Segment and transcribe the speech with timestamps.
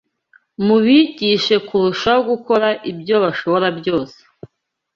[0.65, 4.19] Mubigishe kurushaho gukora ibyo bashobora byose